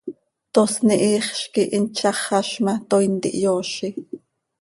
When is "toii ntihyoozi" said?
2.89-3.89